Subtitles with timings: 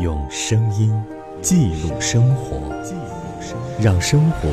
[0.00, 0.90] 用声音
[1.42, 2.56] 记录生活，
[3.78, 4.48] 让生活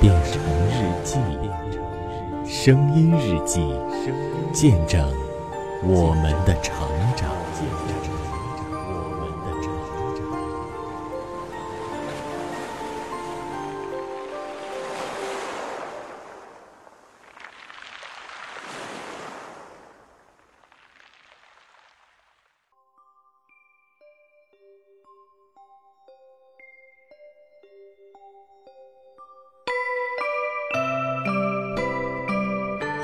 [0.00, 1.18] 变成日记。
[2.44, 3.60] 声音日记，
[4.52, 5.00] 见证
[5.84, 6.74] 我们的成
[7.16, 7.30] 长。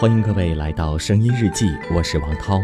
[0.01, 2.63] 欢迎各位来到声音日记，我是王涛。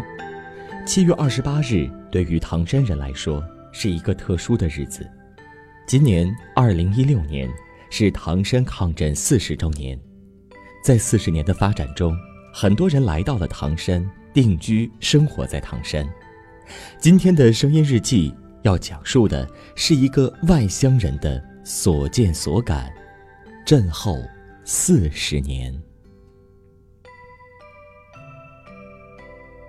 [0.86, 5.04] 七月二十八日对于唐山人来说是一个特殊的日子。
[5.84, 7.50] 今年二零一六年
[7.90, 9.98] 是唐山抗震四十周年，
[10.84, 12.16] 在四十年的发展中，
[12.52, 16.08] 很多人来到了唐山，定居生活在唐山。
[17.00, 18.32] 今天的声音日记
[18.62, 22.94] 要讲述的是一个外乡人的所见所感。
[23.66, 24.22] 震后
[24.64, 25.76] 四十年。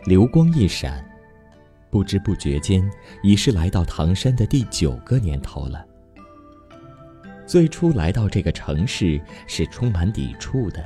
[0.05, 1.03] 流光一闪，
[1.89, 2.87] 不知不觉间
[3.23, 5.83] 已是来到唐山的第九个年头了。
[7.47, 10.83] 最初来到这个城市是充满抵触的，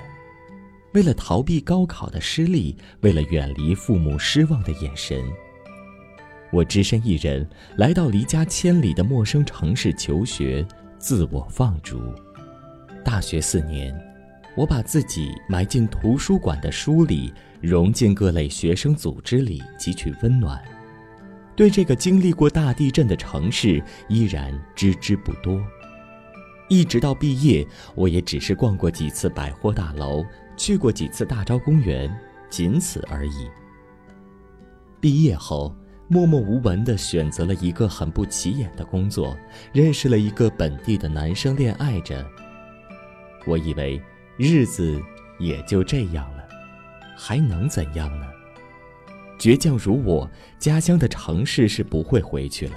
[0.93, 5.21] 为了逃避高考的失利，为了远离父母失望的眼神，
[6.49, 10.65] 我只身一人来到离家千里的陌生城市求学，
[10.97, 11.99] 自我放逐。
[13.03, 13.93] 大学四年，
[14.55, 17.33] 我把自己埋进图书馆的书里。
[17.61, 20.63] 融进各类学生组织里汲取温暖，
[21.57, 25.61] 对这个经历过大地震的城市依然知之不多。
[26.69, 30.23] 一直到毕业，我也只是逛过几次百货大楼，
[30.55, 32.09] 去过几次大昭公园，
[32.49, 33.49] 仅此而已。
[35.01, 35.75] 毕业后，
[36.07, 39.35] 默默无闻地选择了一个很不起眼的工作，
[39.73, 42.25] 认识了一个本地的男生，恋爱着。
[43.45, 44.01] 我以为
[44.39, 45.01] 日子
[45.37, 46.47] 也就这样了。
[47.17, 48.25] 还能怎样呢？
[49.37, 52.73] 倔强如我，家乡的城市是不会回去了。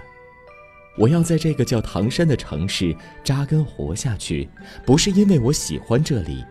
[0.99, 4.49] 我要在这个叫唐山的城市扎根活下去，
[4.85, 6.45] 不是因为我喜欢这里，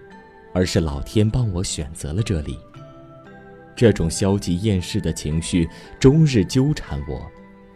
[0.54, 2.58] 而是老天帮我选择了这里。
[3.76, 5.68] 这种消极厌世的情绪
[6.00, 7.30] 终日纠缠我，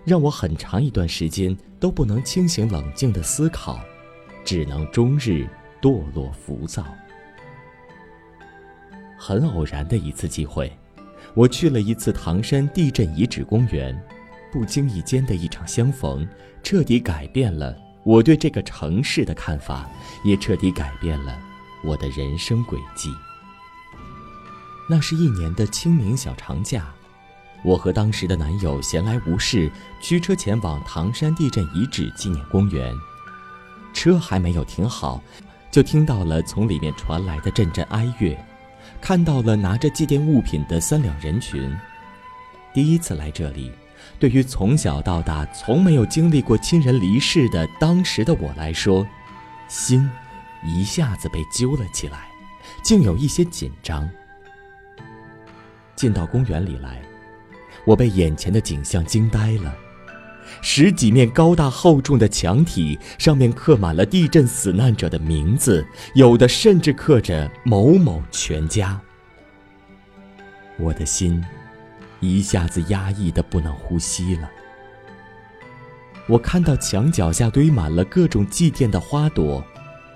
[0.06, 3.80] 让我很长一段时间都不能清醒冷静的思考，
[4.46, 5.46] 只能终日
[5.82, 6.86] 堕落浮躁。
[9.18, 10.72] 很偶然的一次机会，
[11.34, 14.00] 我去了一次唐山地震遗址公园，
[14.52, 16.28] 不经意间的一场相逢，
[16.64, 19.90] 彻底改变了我对这个城市的看法，
[20.24, 21.40] 也彻底改变了
[21.84, 23.10] 我的人生轨迹。
[24.90, 26.94] 那是一年的清明小长假，
[27.64, 32.94] 我和当时的男友闲来无事，驱车前往唐山地震遗址纪念公园。
[33.94, 35.24] 车还没有停好，
[35.72, 38.38] 就听到了从里面传来的阵阵哀乐。
[39.02, 41.76] 看到了拿着祭奠物品的三两人群，
[42.74, 43.72] 第一次来这里，
[44.20, 49.06] 对于从小到大从没有经历过亲人离世的当时的我来说，
[49.68, 50.10] 心
[50.64, 52.28] 一下子被揪了起来，
[52.84, 54.10] 竟有一些紧张。
[55.96, 57.02] 进到公园里来，
[57.86, 59.85] 我被眼前的景象惊呆了。
[60.62, 69.00] 十几面高大厚重的墙体上面刻满了地震死难者的名字，有的甚至刻着“某某全家”。
[70.78, 71.44] 我的心
[72.20, 74.50] 一下子压抑的不能呼吸了。
[76.28, 79.64] 我看到墙脚下堆满了各种祭奠的花朵，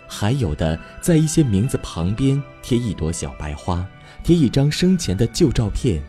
[0.07, 3.87] 还有的在一些名字旁边贴一朵小白花，
[4.23, 6.01] 贴一张生前的旧照片。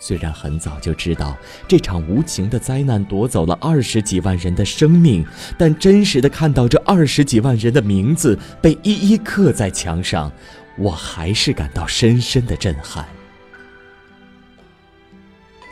[0.00, 1.36] 虽然很早就知道
[1.66, 5.26] 这场无情的灾难夺走了二十几万人的生命，
[5.58, 10.30] 但真实的看到这二十几万人的名字被一一刻在墙上，
[10.76, 13.04] 我还是感到深深的震撼。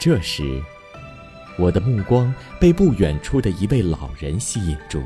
[0.00, 0.60] 这时，
[1.58, 5.02] 我的目光被不远处的一位老人吸引住。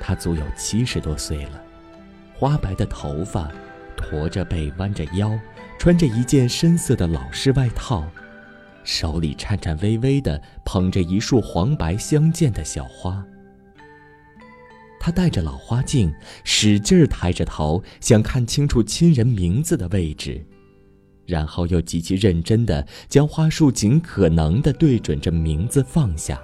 [0.00, 1.62] 他足有七十多岁了，
[2.34, 3.50] 花白的头发，
[3.96, 5.38] 驼着背，弯着腰。
[5.76, 8.08] 穿着一件深色的老式外套，
[8.84, 13.22] 手里颤颤巍巍地捧着一束黄白相间的小花。
[14.98, 20.42] 他戴着老花镜，使劲儿抬着头，想看清楚亲人名字的位置，
[21.26, 26.40] 然后又极其认真地将花束尽可能地对准着名字放下。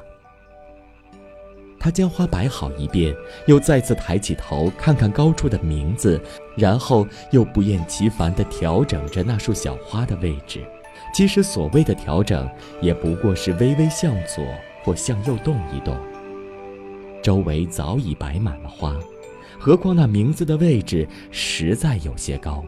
[1.80, 3.12] 他将花摆好一遍，
[3.46, 6.20] 又再次抬起头看看高处的名字，
[6.54, 10.60] 然后又不厌其烦地调整着那束小花的位置。
[11.14, 12.48] 其实所谓的调整，
[12.82, 14.44] 也不过是微微向左，
[14.84, 15.96] 或向右动一动。
[17.22, 18.94] 周围早已摆满了花，
[19.58, 22.62] 何况那名字的位置实在有些高，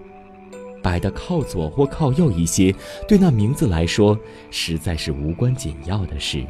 [0.83, 2.75] 摆的靠左或靠右一些，
[3.07, 4.19] 对那名字来说
[4.51, 6.43] 实在是无关紧要的事。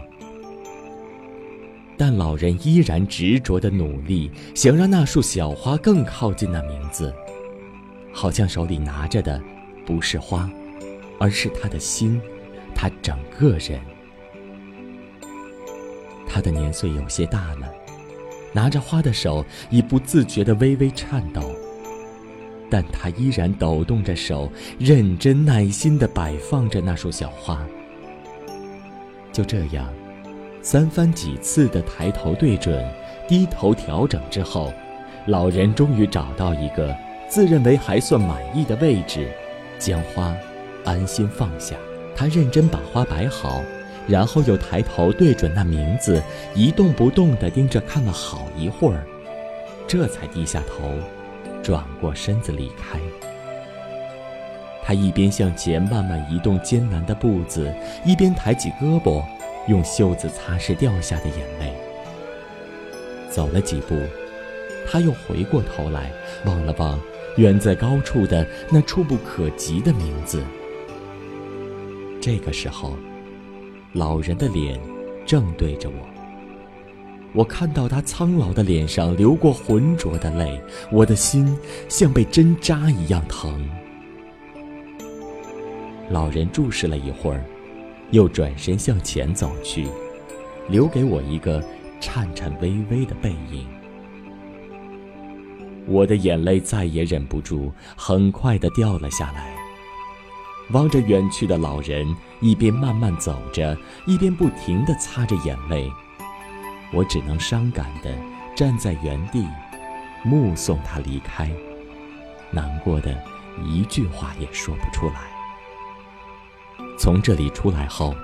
[2.04, 7.14] 但老人依然执着地努力，想让那束小花更靠近那名字，
[8.12, 9.40] 好像手里拿着的
[9.86, 10.50] 不是花，
[11.20, 12.20] 而是他的心，
[12.74, 13.80] 他整个人。
[16.26, 17.72] 他的年岁有些大了。
[18.52, 21.54] 拿着花的手已不自觉地微微颤抖，
[22.68, 27.64] 但他依然抖动着手，认真耐心地摆放着那束小花。
[29.32, 29.88] 就这样，
[30.62, 32.88] 三番几次的抬头对准、
[33.28, 34.72] 低头调整之后，
[35.26, 36.94] 老人终于找到一个
[37.28, 39.28] 自认为还算满意的位置，
[39.78, 40.34] 将花
[40.84, 41.74] 安心放下。
[42.14, 43.60] 他认真把花摆好。
[44.08, 46.20] 然后又抬头对准那名字，
[46.56, 49.06] 一动不动地盯着看了好一会儿，
[49.86, 50.90] 这才低下头，
[51.62, 52.98] 转过身子离开。
[54.82, 57.72] 他一边向前慢慢移动艰难的步子，
[58.04, 59.22] 一边抬起胳膊，
[59.68, 61.72] 用袖子擦拭掉下的眼泪。
[63.30, 63.96] 走了几步，
[64.86, 66.12] 他又回过头来
[66.44, 67.00] 望了望
[67.36, 70.42] 远在高处的那触不可及的名字。
[72.20, 72.96] 这个时候。
[73.94, 74.80] 老人的脸
[75.26, 75.96] 正对着我，
[77.34, 80.58] 我看到他苍老的脸上流过浑浊的泪，
[80.90, 81.54] 我的心
[81.90, 83.68] 像被针扎一样疼。
[86.08, 87.44] 老人注视了一会儿，
[88.12, 89.88] 又转身向前走去，
[90.68, 91.62] 留给我一个
[91.98, 93.66] 颤颤巍巍的背影。
[95.86, 99.52] 我的眼泪再也忍不住，很快的掉了下来。
[100.70, 102.06] 望着远去的老人，
[102.40, 103.76] 一边慢慢走着，
[104.06, 105.90] 一边不停地擦着眼泪。
[106.92, 108.14] 我只能伤感地
[108.54, 109.44] 站在原地，
[110.22, 111.50] 目送他离开，
[112.50, 113.18] 难过的
[113.64, 115.31] 一句话也说不出来。
[116.98, 118.14] 从这里出来后，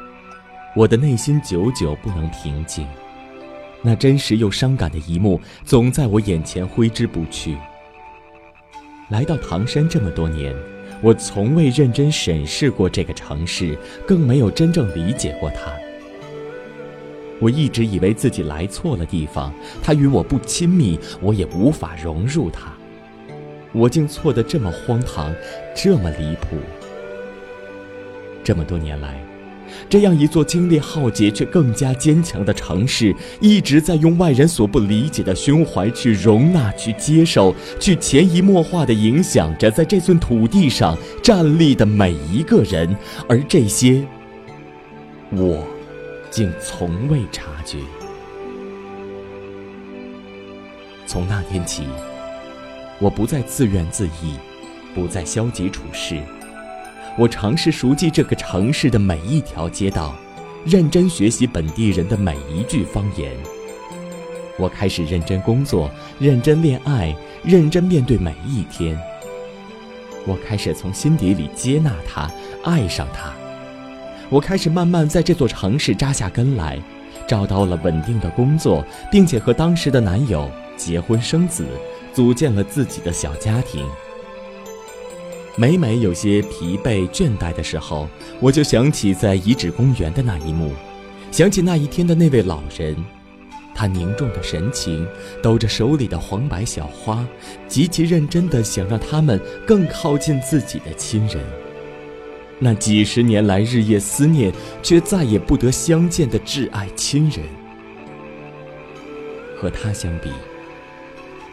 [0.76, 2.86] 我的内心久久不能平静，
[3.82, 7.56] 那真实又伤感的一幕总在我眼前挥之不去。
[9.08, 10.54] 来到唐山这么多年。
[11.00, 15.70] 我从未认真审视过这个城市，更没有真正理解过它。
[17.38, 22.72] 我一直以为自己来错了地方，它与我不亲密，我也无法融入它。
[23.72, 25.32] 我竟错得这么荒唐，
[25.72, 26.56] 这么离谱。
[28.48, 29.22] 这么多年来。
[29.90, 42.96] 这样一座经历浩劫却更加坚强的城市，一直在用外人所不理解的胸怀去容纳、去接受、去潜移默化的影响着在这寸土地上站立的每一个人，
[43.28, 44.02] 而这些，
[45.30, 45.62] 我，
[46.30, 47.76] 竟从未察觉。
[51.04, 51.82] 从那天起，
[52.98, 54.40] 我不再自怨自艾，
[54.94, 56.22] 不再消极处事。
[57.18, 60.14] 我尝试熟记这个城市的每一条街道，
[60.64, 63.32] 认真学习本地人的每一句方言。
[64.56, 67.12] 我开始认真工作，认真恋爱，
[67.42, 68.96] 认真面对每一天。
[70.28, 72.30] 我开始从心底里接纳他，
[72.62, 73.32] 爱上他。
[74.28, 76.80] 我开始慢慢在这座城市扎下根来，
[77.26, 81.66] 找到了稳定的工作，并且和当时的男友结婚生子，
[82.12, 83.84] 组建了自己的小家庭。
[85.60, 90.72] 每每有些疲惫倦怠的时候，我就想起在遗址公园的那一幕，
[91.32, 92.94] 想起那一天的那位老人，
[93.74, 95.04] 他凝重的神情，
[95.42, 97.26] 抖着手里的黄白小花，
[97.66, 101.42] 极其认真地想让他们更靠近自己的亲人。
[102.60, 107.40] 那几十年来日夜思念却再也不得相见的挚爱亲人，
[109.56, 110.30] 和他相比，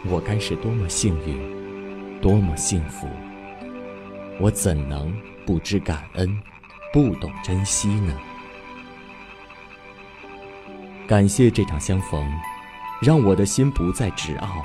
[0.08, 1.36] 我该是多么幸运，
[2.20, 3.08] 多么幸福。
[4.38, 5.14] 我怎能
[5.46, 6.38] 不知感恩，
[6.92, 8.14] 不懂珍惜呢？
[11.06, 12.28] 感谢这场相逢，
[13.00, 14.62] 让我的心不再执拗；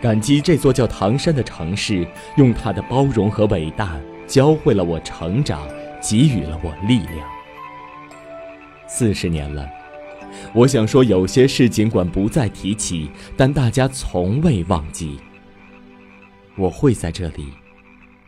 [0.00, 2.06] 感激这座叫唐山的城市，
[2.36, 5.66] 用它的包容和伟大，教会了我成长，
[6.00, 7.28] 给予了我力量。
[8.86, 9.68] 四十年了，
[10.52, 15.18] 我想说，有些事尽管不再提起，但大家从未忘记。
[16.56, 17.48] 我会在这里。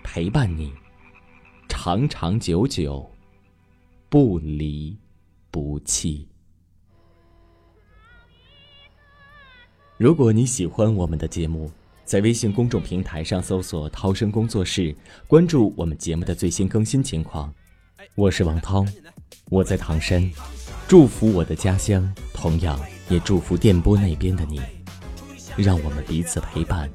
[0.02, 0.72] 陪伴你，
[1.68, 3.08] 长长久久，
[4.08, 4.96] 不离
[5.50, 6.26] 不弃。
[9.96, 11.70] 如果你喜欢我们的节目，
[12.04, 14.94] 在微信公众平台上搜索“涛声工作室”，
[15.28, 17.52] 关注我们节目的最新更新情况。
[18.14, 18.84] 我是王涛，
[19.50, 20.28] 我在唐山，
[20.88, 24.60] 祝福我的家乡，同样也祝福电波那边的你。
[25.56, 26.90] 让我们彼此陪伴，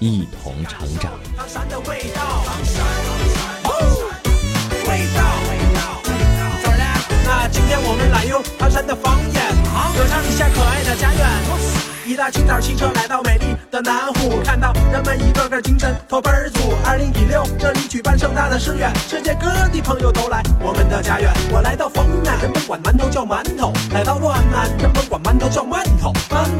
[0.00, 1.10] 一同成长。
[1.36, 2.44] 唐山的味道，
[4.86, 5.22] 味道，
[6.62, 6.84] 这儿呢？
[7.26, 9.34] 那今天我们来用唐山的方言，
[9.96, 11.28] 歌唱一下可爱的家园。
[12.06, 16.72] 一大清早，汽车来到美丽的南湖，看到人们一个个精神头倍儿足。
[16.84, 21.28] 二零一六，这里举办盛大的誓愿，世界各地朋友都来我们的家园。
[21.50, 26.12] 我来到丰南，人们管馒头叫馒头；来到洛南，人们管馒头叫馒头。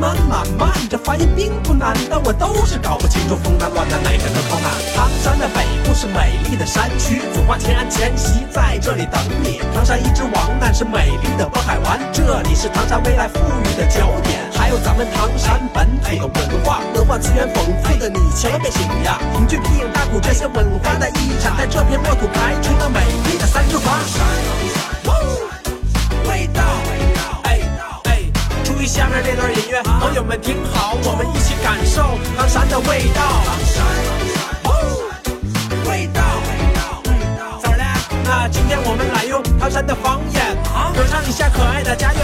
[0.08, 4.70] 慢慢慢，这发音并不难，但我都是搞不清楚风南、乱南哪个能靠南。
[4.96, 9.60] 唐山的北部是美丽的山区，祖华千安千禧在这里等你。
[9.74, 14.40] 唐山一直往南是美丽的渤海湾，这里是唐山未来富裕的焦点。
[14.52, 15.28] 还有咱们唐。
[15.38, 19.18] 山本土的文化，文化资源丰富的你千万别惊讶。
[19.32, 22.54] 京剧、皮影、大鼓这些文化的遗产，在这片沃土开
[30.28, 32.02] 们听好，我们一起感受
[32.37, 33.23] 唐山的味道。
[33.47, 33.82] 唐山
[35.88, 36.20] 味道，
[37.62, 37.82] 咋了？
[38.25, 40.54] 那今天我们来用唐山的方言，
[40.94, 42.23] 歌唱一下可爱的家园。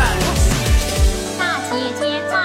[1.39, 2.44] 大姐姐在。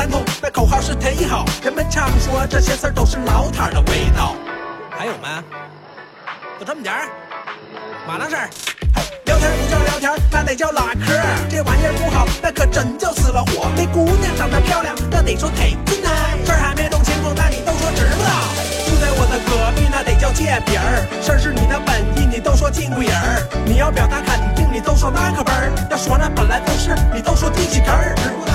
[0.00, 1.44] 三通，那口号是忒好。
[1.62, 4.34] 人们常说这些事儿都是老摊的味道。
[4.88, 5.44] 还有吗？
[6.58, 7.04] 就这么点儿？
[8.08, 8.48] 嘛那事儿？
[9.26, 11.12] 聊天不叫聊天，那得叫拉嗑。
[11.50, 13.68] 这玩意儿不好，那可真叫死了活。
[13.76, 16.08] 那姑娘长得漂亮，那得说忒俊呐。
[16.46, 18.32] 事儿还没弄清楚，那你都说知不道。
[18.88, 21.04] 住在我的隔壁，那得叫借饼儿。
[21.20, 23.46] 事儿是你的本意，你都说金贵人儿。
[23.66, 25.68] 你要表达肯定，你都说那可本儿。
[25.90, 28.16] 要说那本来不是，你都说第几根儿。
[28.16, 28.52] 知不道，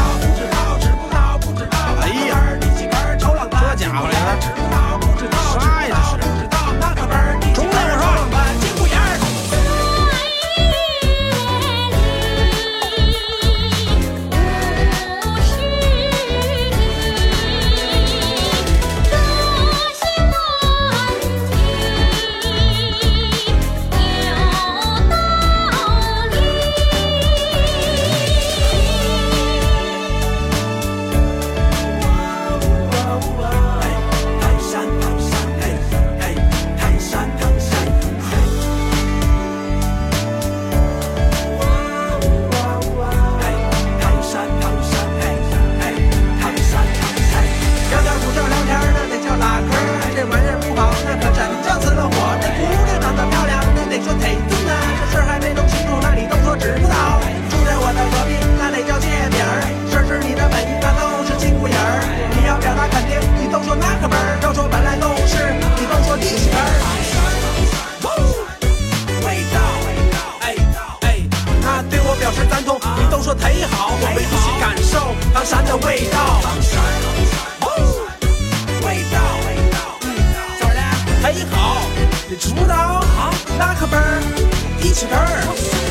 [84.85, 85.84] 一起干儿。